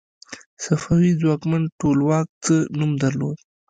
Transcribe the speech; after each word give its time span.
صفوي 0.63 1.11
ځواکمن 1.21 1.61
ټولواک 1.79 2.27
څه 2.45 2.55
نوم 2.77 2.91
درلود؟ 3.03 3.37